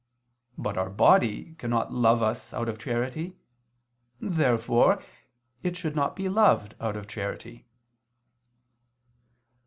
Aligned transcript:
But 0.57 0.79
our 0.79 0.89
body 0.89 1.53
cannot 1.59 1.93
love 1.93 2.23
us 2.23 2.55
out 2.55 2.67
of 2.67 2.79
charity. 2.79 3.35
Therefore 4.19 5.03
it 5.61 5.77
should 5.77 5.95
not 5.95 6.15
be 6.15 6.27
loved 6.27 6.73
out 6.81 6.95
of 6.97 7.05
charity. 7.07 7.67